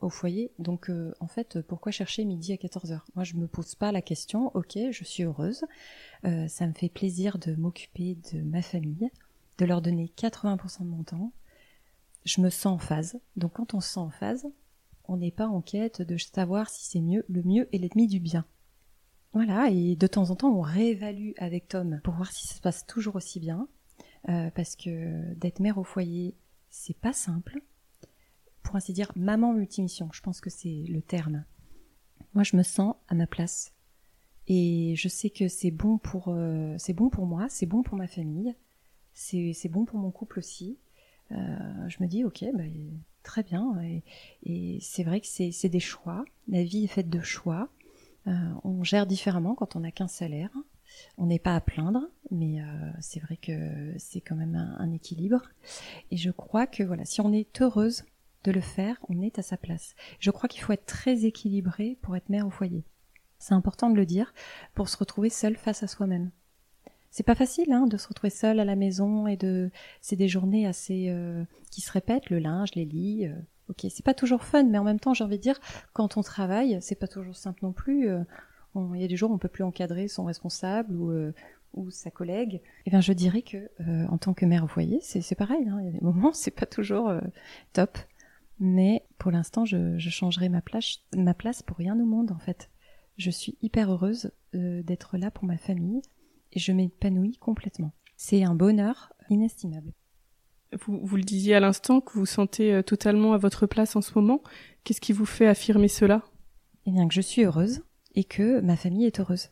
[0.00, 0.52] au foyer.
[0.58, 0.90] Donc
[1.20, 4.78] en fait, pourquoi chercher midi à 14h Moi je me pose pas la question, ok,
[4.90, 5.64] je suis heureuse,
[6.22, 9.10] ça me fait plaisir de m'occuper de ma famille,
[9.58, 11.32] de leur donner 80% de mon temps
[12.24, 13.20] je me sens en phase.
[13.36, 14.46] Donc quand on se sent en phase,
[15.04, 17.24] on n'est pas en quête de savoir si c'est mieux.
[17.28, 18.44] Le mieux est l'ennemi du bien.
[19.32, 22.60] Voilà, et de temps en temps, on réévalue avec Tom pour voir si ça se
[22.60, 23.68] passe toujours aussi bien.
[24.28, 26.36] Euh, parce que d'être mère au foyer,
[26.70, 27.62] c'est pas simple.
[28.62, 31.44] Pour ainsi dire, maman multimission, je pense que c'est le terme.
[32.34, 33.72] Moi, je me sens à ma place.
[34.46, 37.96] Et je sais que c'est bon pour, euh, c'est bon pour moi, c'est bon pour
[37.96, 38.54] ma famille,
[39.12, 40.78] c'est bon pour mon couple aussi.
[41.32, 42.64] Euh, je me dis ok, bah,
[43.22, 43.76] très bien.
[44.42, 46.24] Et, c'est vrai que c'est des choix.
[46.48, 47.68] La vie est faite de choix.
[48.26, 48.32] Euh,
[48.64, 50.50] on gère différemment quand on n'a qu'un salaire.
[51.18, 52.64] On n'est pas à plaindre, mais euh,
[53.00, 55.42] c'est vrai que c'est quand même un, équilibre.
[56.10, 58.04] Et je crois que voilà, si on est heureuse
[58.44, 59.94] de le faire, on est à sa place.
[60.18, 62.84] Je crois qu'il faut être très équilibré pour être mère au foyer.
[63.38, 64.32] C'est important de le dire
[64.74, 66.30] pour se retrouver seul face à soi-même
[67.10, 70.28] c'est pas facile hein, de se retrouver seul à la maison et de c'est des
[70.28, 73.34] journées assez euh, qui se répètent le linge les lits euh,
[73.70, 75.58] ok c'est pas toujours fun mais en même temps j'ai envie de dire
[75.92, 78.22] quand on travaille c'est pas toujours simple non plus euh,
[78.94, 81.32] il y a des jours où on peut plus encadrer son responsable ou
[81.74, 82.54] ou sa collègue.
[82.54, 83.68] Et eh bien je dirais que
[84.08, 86.52] en tant que mère au foyer c'est pareil hein, il y a des moments c'est
[86.52, 87.12] pas toujours
[87.72, 87.98] top.
[88.60, 92.70] Mais pour l'instant je, changerai ma place ma place pour rien au monde en fait.
[93.16, 96.02] Je suis hyper heureuse d'être là pour ma famille
[96.54, 97.92] je m'épanouis complètement.
[98.16, 99.92] C'est un bonheur inestimable.
[100.84, 103.96] Vous, vous le disiez à l'instant que vous vous sentez euh, totalement à votre place
[103.96, 104.42] en ce moment.
[104.84, 106.22] Qu'est-ce qui vous fait affirmer cela?
[106.86, 107.82] Eh bien que je suis heureuse
[108.14, 109.50] et que ma famille est heureuse,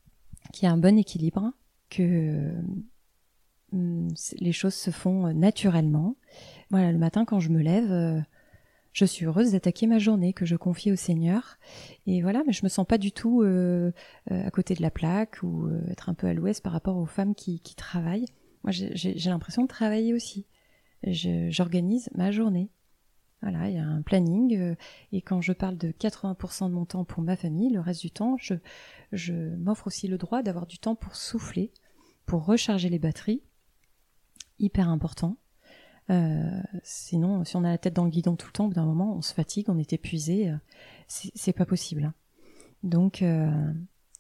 [0.52, 1.52] qu'il y a un bon équilibre,
[1.90, 2.52] que
[3.72, 6.16] hum, les choses se font naturellement.
[6.70, 8.20] Voilà, le matin quand je me lève, euh,
[8.96, 11.59] je suis heureuse d'attaquer ma journée que je confie au Seigneur.
[12.06, 13.92] Et voilà, mais je me sens pas du tout euh,
[14.30, 16.96] euh, à côté de la plaque ou euh, être un peu à l'ouest par rapport
[16.96, 18.24] aux femmes qui, qui travaillent.
[18.64, 20.46] Moi, j'ai l'impression de travailler aussi.
[21.04, 22.70] J'organise ma journée.
[23.42, 24.74] Voilà, il y a un planning.
[25.12, 28.11] et quand je parle de 80% de mon temps pour ma famille, le reste du
[28.11, 28.54] temps, je,
[29.12, 31.70] je m'offre aussi le droit d'avoir du temps pour souffler,
[32.24, 33.42] pour recharger les batteries.
[34.59, 35.37] Hyper important.
[36.10, 39.16] Euh, sinon, si on a la tête dans le guidon tout le temps, d'un moment,
[39.16, 40.50] on se fatigue, on est épuisé.
[40.50, 40.56] Euh,
[41.08, 42.04] c'est pas possible.
[42.04, 42.14] Hein.
[42.82, 43.72] Donc, euh,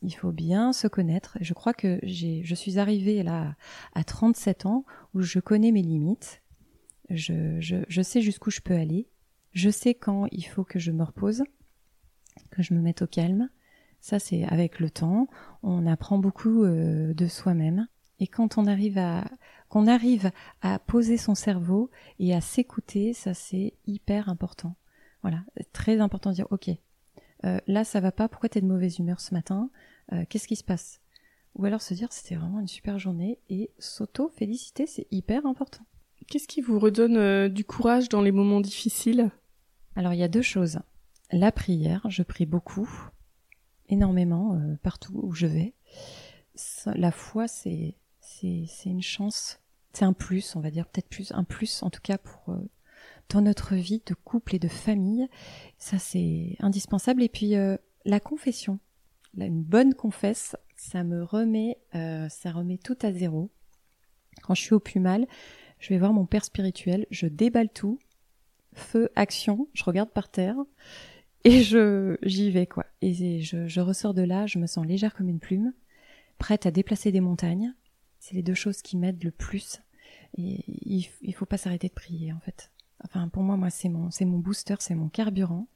[0.02, 1.38] il faut bien se connaître.
[1.40, 3.54] Je crois que je suis arrivée là
[3.94, 6.42] à 37 ans où je connais mes limites.
[7.10, 9.08] Je, je, je sais jusqu'où je peux aller.
[9.52, 11.44] Je sais quand il faut que je me repose.
[12.50, 13.48] que je me mette au calme.
[14.00, 15.28] Ça, c'est avec le temps.
[15.62, 17.88] On apprend beaucoup euh, de soi-même.
[18.20, 19.24] Et quand on arrive à,
[19.76, 20.30] qu'on arrive
[20.62, 24.74] à poser son cerveau et à s'écouter, ça c'est hyper important.
[25.20, 25.40] Voilà,
[25.74, 26.70] très important de dire, ok,
[27.44, 29.68] euh, là ça va pas, pourquoi t'es de mauvaise humeur ce matin
[30.14, 31.02] euh, Qu'est-ce qui se passe?
[31.56, 35.84] Ou alors se dire, c'était vraiment une super journée et s'auto-féliciter, c'est hyper important.
[36.26, 39.30] Qu'est-ce qui vous redonne du courage dans les moments difficiles?
[39.94, 40.78] Alors il y a deux choses.
[41.32, 42.88] La prière, je prie beaucoup,
[43.90, 45.74] énormément, euh, partout où je vais.
[46.86, 49.60] La foi, c'est c'est une chance,
[49.96, 52.58] c'est un plus, on va dire peut-être plus un plus en tout cas pour euh,
[53.30, 55.26] dans notre vie de couple et de famille.
[55.78, 57.22] Ça c'est indispensable.
[57.22, 58.78] Et puis euh, la confession,
[59.38, 63.50] une bonne confesse, ça me remet, ça remet tout à zéro.
[64.42, 65.26] Quand je suis au plus mal,
[65.78, 67.98] je vais voir mon père spirituel, je déballe tout,
[68.74, 70.56] feu, action, je regarde par terre
[71.44, 72.84] et je j'y vais quoi.
[73.00, 75.72] Et je ressors de là, je me sens légère comme une plume,
[76.38, 77.74] prête à déplacer des montagnes.
[78.18, 79.80] C'est les deux choses qui m'aident le plus.
[80.36, 82.70] Il faut pas s'arrêter de prier en fait.
[83.04, 85.66] Enfin pour moi, moi c'est mon c'est mon booster, c'est mon carburant.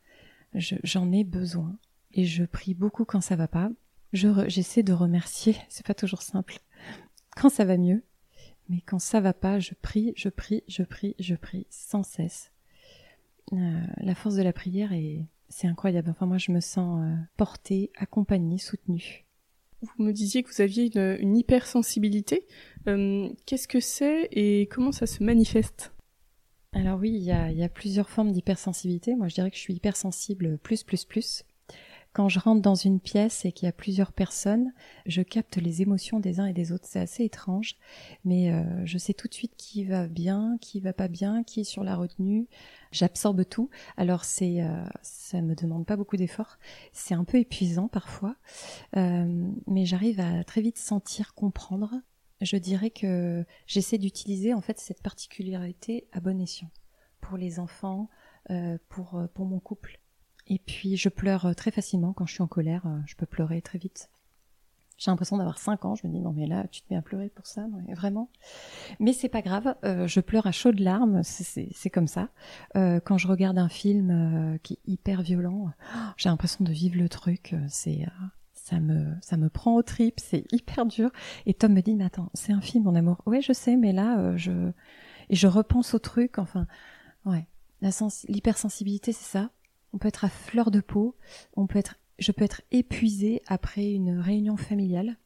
[0.54, 1.76] J'en ai besoin
[2.12, 3.70] et je prie beaucoup quand ça va pas.
[4.12, 5.56] Je j'essaie de remercier.
[5.68, 6.58] C'est pas toujours simple.
[7.36, 8.02] Quand ça va mieux,
[8.68, 12.50] mais quand ça va pas, je prie, je prie, je prie, je prie sans cesse.
[13.52, 16.08] Euh, la force de la prière est c'est incroyable.
[16.10, 19.26] Enfin, moi, je me sens euh, portée, accompagnée, soutenue.
[19.82, 22.46] Vous me disiez que vous aviez une, hypersensibilité.
[22.86, 25.92] Euh, qu'est-ce que c'est et comment ça se manifeste?
[26.72, 29.14] Alors oui, il y a, il y a plusieurs formes d'hypersensibilité.
[29.16, 31.44] Moi, je dirais que je suis hypersensible plus, plus, plus.
[32.12, 34.72] Quand je rentre dans une pièce et qu'il y a plusieurs personnes,
[35.06, 36.86] je capte les émotions des uns et des autres.
[36.88, 37.76] C'est assez étrange,
[38.24, 41.60] mais euh, je sais tout de suite qui va bien, qui va pas bien, qui
[41.60, 42.48] est sur la retenue.
[42.90, 43.70] J'absorbe tout.
[43.96, 46.58] Alors c'est, euh, ça me demande pas beaucoup d'efforts.
[46.92, 48.34] C'est un peu épuisant parfois,
[48.96, 51.94] euh, mais j'arrive à très vite sentir, comprendre.
[52.40, 56.70] Je dirais que j'essaie d'utiliser en fait cette particularité à bon escient
[57.20, 58.08] pour les enfants,
[58.50, 59.99] euh, pour pour mon couple.
[60.50, 63.24] Et puis je pleure euh, très facilement quand je suis en colère, euh, je peux
[63.24, 64.10] pleurer très vite.
[64.98, 67.02] J'ai l'impression d'avoir 5 ans, je me dis non mais là tu te mets à
[67.02, 68.28] pleurer pour ça, vraiment.
[68.98, 72.28] Mais c'est pas grave, euh, je pleure à chaudes larmes, c'est comme ça.
[72.74, 75.70] quand je regarde un film qui est hyper violent,
[76.18, 78.04] j'ai l'impression de vivre le truc, c'est
[78.52, 81.10] ça me ça me prend au trip, c'est hyper dur.
[81.46, 83.22] Et Tom me dit mais attends, c'est un film mon amour.
[83.24, 84.70] Ouais je sais, mais là je
[85.30, 86.66] et je repense au truc, enfin
[87.24, 87.46] ouais.
[88.28, 89.50] L'hypersensibilité c'est ça,
[89.92, 91.16] on peut être à fleur de peau,
[91.54, 95.16] on peut être, je peux être épuisée après une réunion familiale.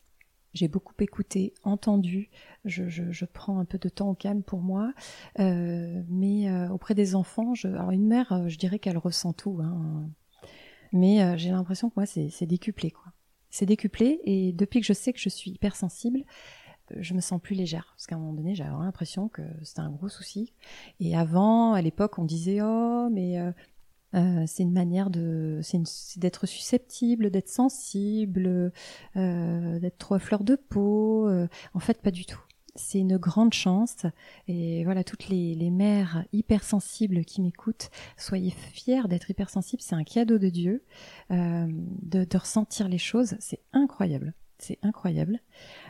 [0.55, 2.31] J'ai beaucoup écouté, entendu,
[2.65, 4.93] je, prends un peu de temps au calme pour moi,
[5.41, 10.09] euh, mais euh, auprès des enfants, une mère, euh, je dirais qu'elle ressent tout, hein,
[10.93, 13.13] mais j'ai l'impression que moi c'est décuplé quoi.
[13.51, 16.23] C'est décuplé et depuis que je sais que je suis hypersensible,
[16.97, 19.91] je me sens plus légère parce qu'à un moment donné j'avais l'impression que c'était un
[19.91, 20.53] gros souci
[21.01, 23.39] et avant à l'époque on disait oh mais
[24.47, 28.73] c'est une manière de, c'est d'être susceptible, d'être sensible,
[29.17, 31.29] euh, d'être trop à fleur de peau.
[31.29, 32.41] Euh, en fait, pas du tout.
[32.77, 34.07] C'est une grande chance.
[34.49, 39.83] Et voilà, toutes les, les mères hypersensibles qui m'écoutent, soyez fiers d'être hypersensibles.
[39.83, 40.83] C'est un cadeau de Dieu.
[41.31, 44.35] de ressentir les choses, c'est incroyable.
[44.59, 45.41] C'est incroyable.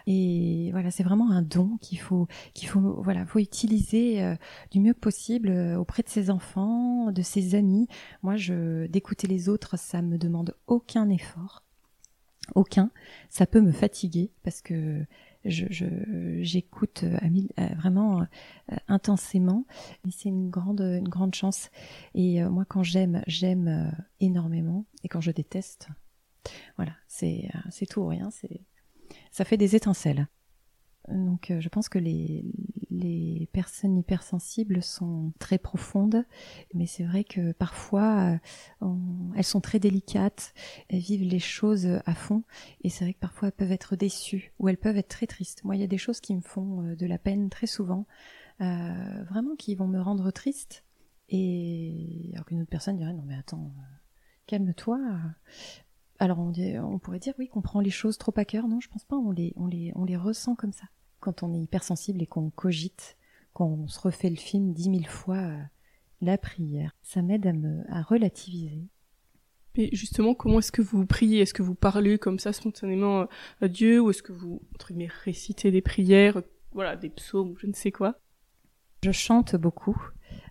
[0.06, 3.04] Et voilà, c'est vraiment un don qu'il faut, qu'il faut,
[3.36, 4.36] utiliser euh,
[4.70, 7.88] du mieux possible euh, auprès de ses enfants, de ses amis.
[8.22, 11.62] Moi, je, d'écouter les autres, ça me demande aucun effort,
[12.54, 12.90] aucun.
[13.28, 15.04] Ça peut me fatiguer parce que
[15.44, 15.66] je,
[16.40, 18.26] j'écoute euh, vraiment
[18.88, 19.66] intensément,
[20.04, 21.70] mais c'est une grande, une grande chance.
[22.14, 25.88] Et moi, quand j'aime, j'aime énormément, et quand je déteste,
[26.76, 28.30] voilà, c'est c'est tout ou rien,
[29.30, 30.28] ça fait des étincelles.
[31.08, 32.46] Donc euh, je pense que les,
[32.90, 36.24] les personnes hypersensibles sont très profondes,
[36.72, 38.38] mais c'est vrai que parfois
[38.80, 38.94] euh,
[39.36, 40.54] elles sont très délicates,
[40.88, 42.42] elles vivent les choses à fond,
[42.82, 45.62] et c'est vrai que parfois elles peuvent être déçues ou elles peuvent être très tristes.
[45.62, 48.06] Moi il y a des choses qui me font euh, de la peine très souvent,
[48.58, 50.84] vraiment qui vont me rendre triste,
[51.28, 53.74] et alors qu'une autre personne dirait non mais attends,
[54.46, 54.98] calme-toi,
[56.24, 58.80] alors on, pourrait dire oui qu'on prend les choses trop à cœur, non?
[58.80, 60.86] Je pense pas, on les, on les, on les ressent comme ça.
[61.20, 63.16] Quand on est hypersensible et qu'on cogite,
[63.52, 65.62] qu'on se refait le film dix mille fois, euh,
[66.20, 68.88] la prière, ça m'aide à me à relativiser.
[69.76, 71.40] Mais justement, comment est-ce que vous priez?
[71.40, 73.26] Est-ce que vous parlez comme ça spontanément
[73.60, 77.66] à Dieu ou est-ce que vous entre guillemets récitez des prières, voilà, des psaumes, je
[77.66, 78.18] ne sais quoi?
[79.04, 80.00] Je chante beaucoup.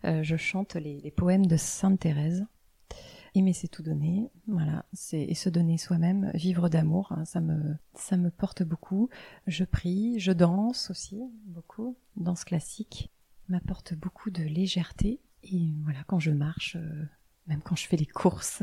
[0.06, 2.46] Euh, je chante les, les poèmes de Sainte Thérèse.
[3.36, 4.30] Aimer, c'est tout donner.
[4.48, 9.10] Voilà, c'est et se donner soi-même, vivre d'amour, hein, ça me ça me porte beaucoup.
[9.48, 13.10] Je prie, je danse aussi beaucoup, danse classique
[13.50, 17.04] m'apporte beaucoup de légèreté et voilà quand je marche, euh,
[17.48, 18.62] même quand je fais les courses.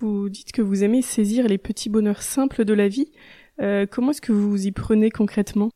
[0.00, 3.10] Vous dites que vous aimez saisir les petits bonheurs simples de la vie.
[3.60, 5.70] Euh, comment est-ce que vous vous y prenez concrètement?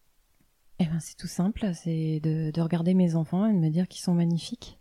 [0.79, 4.03] Eh ben c'est tout simple, c'est de, regarder mes enfants et de me dire qu'ils
[4.03, 4.81] sont magnifiques,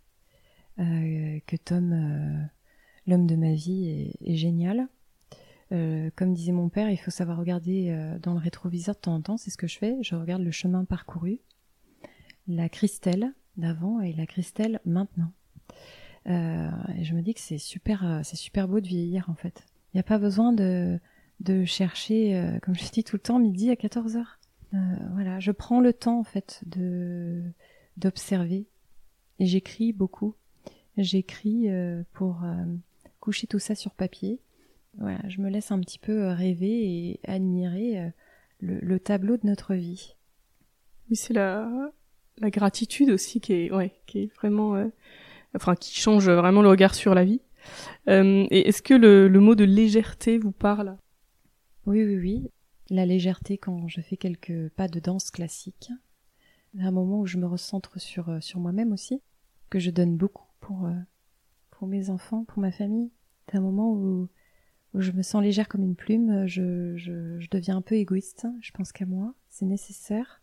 [0.78, 2.48] euh, que Tom
[3.06, 4.88] l'homme de ma vie est, génial.
[5.72, 9.14] Euh, comme disait mon père, il faut savoir regarder euh, dans le rétroviseur de temps
[9.14, 9.96] en temps, c'est ce que je fais.
[10.02, 11.40] Je regarde le chemin parcouru,
[12.46, 15.32] la Christelle d'avant et la Christelle maintenant.
[16.28, 19.64] Euh, et je me dis que c'est super, super beau de vieillir en fait.
[19.92, 21.00] Il n'y a pas besoin de,
[21.40, 24.38] de chercher, comme je dis tout le temps, midi à 14 heures.
[25.12, 27.42] voilà, je prends le temps en fait de
[27.98, 28.66] d'observer
[29.38, 30.34] et j'écris beaucoup.
[30.96, 31.68] J'écris
[32.12, 32.42] pour
[33.22, 34.40] coucher tout ça sur papier.
[34.98, 38.10] Voilà, je me laisse un petit peu euh, rêver et admirer euh,
[38.60, 40.16] le, tableau de notre vie.
[41.08, 41.70] Oui, c'est la,
[42.38, 44.88] la gratitude aussi qui est, ouais, qui est vraiment, euh,
[45.54, 47.40] enfin, qui change vraiment le regard sur la vie.
[48.08, 50.98] et est-ce que le, le mot de légèreté vous parle?
[51.86, 52.50] Oui, oui, oui.
[52.90, 55.90] La légèreté quand je fais quelques pas de danse classique.
[56.78, 59.22] Un moment où je me recentre sur, sur moi-même aussi,
[59.70, 60.88] que je donne beaucoup pour,
[61.82, 63.10] pour mes enfants, pour ma famille.
[63.50, 64.28] C'est un moment où,
[64.94, 68.46] où, je me sens légère comme une plume, je, je, je deviens un peu égoïste,
[68.60, 70.42] je pense qu'à moi, c'est nécessaire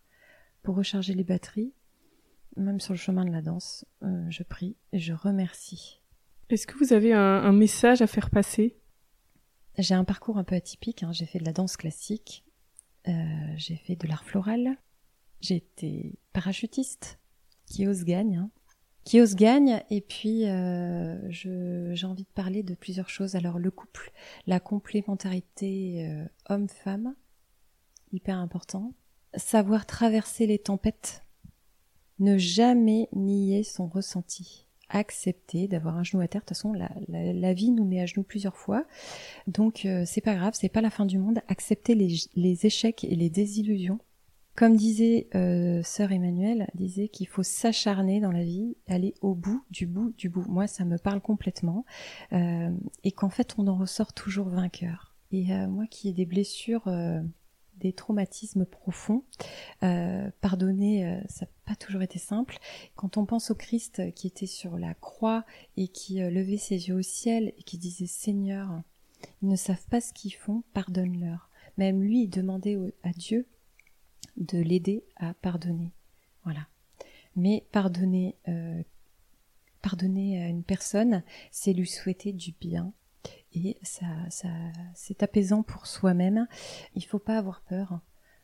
[0.63, 1.71] pour recharger les batteries.
[2.57, 6.01] Même sur le chemin de la danse, euh, je prie et je remercie.
[6.49, 8.77] Est-ce que vous avez un, un, message à faire passer?
[9.77, 11.13] J'ai un parcours un peu atypique, hein.
[11.13, 12.43] j'ai fait de la danse classique,
[13.07, 14.75] euh, j'ai fait de l'art floral,
[15.39, 17.17] j'ai été parachutiste,
[17.65, 18.51] qui ose gagne, hein
[19.09, 19.81] qui ose gagne.
[19.89, 23.35] Et puis, euh, j'ai envie de parler de plusieurs choses.
[23.35, 24.11] Alors, le couple,
[24.45, 27.15] la complémentarité euh, homme-femme,
[28.11, 28.93] hyper important.
[29.33, 31.23] Savoir traverser les tempêtes,
[32.19, 34.67] ne jamais nier son ressenti.
[34.89, 36.41] Accepter d'avoir un genou à terre.
[36.41, 38.85] De toute façon, la, la, vie nous met à genoux plusieurs fois.
[39.47, 41.39] Donc, euh, c'est pas grave, c'est pas la fin du monde.
[41.47, 43.99] Accepter les, les échecs et les désillusions
[44.59, 49.63] comme disait euh, sœur Emmanuelle, disait qu'il faut s'acharner dans la vie, aller au bout
[49.71, 50.43] du bout du bout.
[50.49, 51.85] Moi, ça me parle complètement,
[52.33, 52.69] euh,
[53.05, 55.15] et qu'en fait, on en ressort toujours vainqueur.
[55.31, 56.91] Et euh, moi, qui ai des blessures,
[57.77, 59.23] des traumatismes profonds,
[60.41, 62.57] pardonner, ça n'a pas toujours été simple.
[62.97, 65.45] Quand on pense au Christ qui était sur la croix
[65.77, 68.81] et qui levait ses yeux au ciel et qui disait Seigneur,
[69.41, 71.49] ils ne savent pas ce qu'ils font, pardonne-leur.
[71.77, 73.47] Même lui, il demandait à Dieu
[74.37, 75.91] de l'aider à pardonner.
[76.43, 76.67] Voilà.
[77.35, 78.81] Mais pardonner, euh,
[79.81, 82.93] pardonner à une personne, c'est lui souhaiter du bien.
[83.53, 84.49] Et ça, ça,
[84.93, 86.47] c'est apaisant pour soi-même.
[86.95, 87.99] Il faut pas avoir peur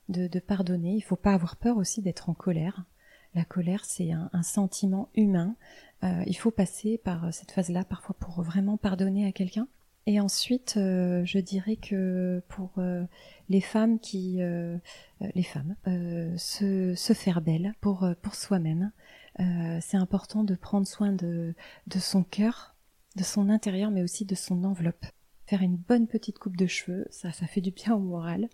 [0.09, 0.95] de, pardonner.
[0.95, 2.85] Il faut pas avoir peur aussi d'être en colère.
[3.33, 5.55] La colère, c'est un, sentiment humain.
[6.03, 9.67] Euh, il faut passer par cette phase-là parfois pour vraiment pardonner à quelqu'un.
[10.07, 13.03] Et ensuite, euh, je dirais que pour euh,
[13.49, 14.77] les femmes qui, euh,
[15.33, 15.75] les femmes,
[16.37, 18.91] se, se, faire belle pour pour soi-même,
[19.81, 21.55] c'est important de prendre soin de
[21.87, 22.75] de son cœur,
[23.15, 25.05] de son intérieur, mais aussi de son enveloppe
[25.45, 28.49] faire une bonne petite coupe de cheveux, ça, ça fait du bien au moral.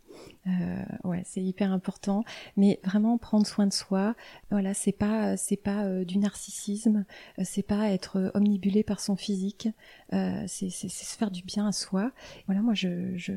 [0.48, 2.24] Euh, ouais, c'est hyper important.
[2.58, 4.16] Mais vraiment prendre soin de soi.
[4.50, 7.06] Voilà, c'est pas, c'est pas euh, du narcissisme,
[7.40, 9.70] euh, c'est pas être omnibulé par son physique.
[10.14, 12.12] Euh, c'est, se faire du bien à soi.
[12.48, 13.34] Voilà, moi, je, je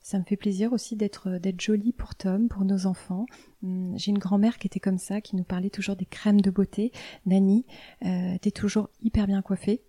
[0.00, 3.26] ça me fait plaisir aussi d'être d'être jolie pour Tom, pour nos enfants.
[3.62, 6.50] Hum, j'ai une grand-mère qui était comme ça, qui nous parlait toujours des crèmes de
[6.50, 6.92] beauté.
[7.26, 7.66] Nani,
[8.06, 9.82] euh, t'es toujours hyper bien coiffée.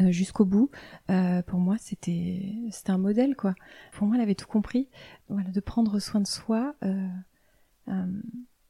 [0.00, 0.70] Euh, jusqu'au bout.
[1.10, 3.54] Euh, pour moi, c'était c'était un modèle quoi.
[3.92, 4.88] Pour moi, elle avait tout compris.
[5.28, 7.08] Voilà, de prendre soin de soi euh,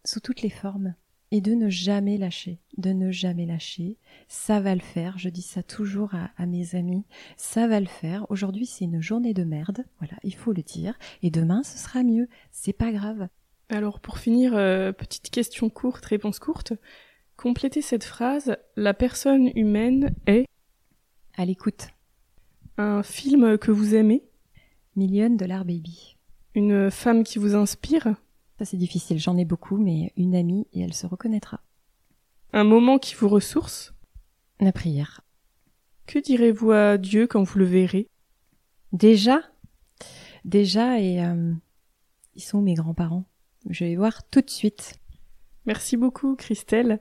[0.05, 0.94] sous toutes les formes
[1.31, 3.96] et de ne jamais lâcher, de ne jamais lâcher.
[4.29, 5.17] Ça va le faire.
[5.17, 7.05] Je dis ça toujours à, à mes amis.
[7.38, 8.27] Ça va le faire.
[8.31, 9.85] Aujourd'hui, c'est une journée de merde.
[10.01, 10.98] Voilà, il faut le dire.
[11.23, 12.29] Et demain, ce sera mieux.
[12.53, 13.29] C'est pas grave.
[13.71, 16.75] Alors pour finir, petite question courte, réponse courte.
[17.38, 18.57] Complétez cette phrase.
[18.77, 20.44] La personne humaine est
[21.37, 21.89] à l'écoute.
[22.77, 24.25] Un film que vous aimez?
[24.97, 26.17] Million Dollar Baby.
[26.55, 28.15] Une femme qui vous inspire?
[28.59, 31.61] Ça c'est difficile, j'en ai beaucoup, mais une amie et elle se reconnaîtra.
[32.53, 33.95] Un moment qui vous ressource?
[34.61, 35.23] La prière.
[36.07, 38.09] Que direz-vous à Dieu quand vous le verrez?
[38.93, 39.41] Déjà
[40.45, 41.53] Déjà, et euh,
[42.35, 43.25] ils sont mes grands-parents.
[43.71, 45.01] Je vais voir tout de suite.
[45.67, 47.01] Merci beaucoup, Christelle.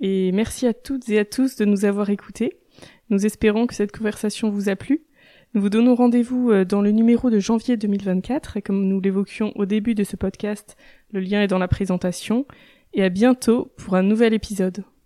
[0.00, 2.60] Et merci à toutes et à tous de nous avoir écoutés.
[3.10, 5.02] Nous espérons que cette conversation vous a plu.
[5.54, 9.52] Nous vous donnons rendez-vous euh, dans le numéro de janvier 2024 et comme nous l'évoquions
[9.54, 10.76] au début de ce podcast,
[11.12, 12.46] le lien est dans la présentation
[12.94, 14.84] et à bientôt pour un nouvel épisode.